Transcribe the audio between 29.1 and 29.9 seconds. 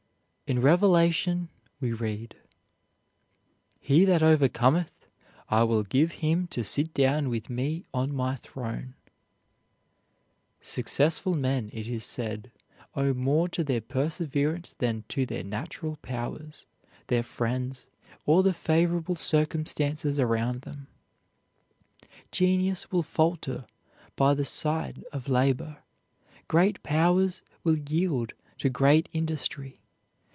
industry.